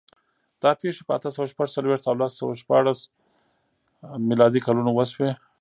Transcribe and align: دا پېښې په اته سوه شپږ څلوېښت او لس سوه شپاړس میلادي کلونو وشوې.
دا 0.61 0.71
پېښې 0.81 1.01
په 1.07 1.11
اته 1.17 1.29
سوه 1.35 1.47
شپږ 1.51 1.67
څلوېښت 1.75 2.03
او 2.07 2.15
لس 2.21 2.31
سوه 2.39 2.53
شپاړس 2.61 2.99
میلادي 4.29 4.59
کلونو 4.65 4.91
وشوې. 4.93 5.31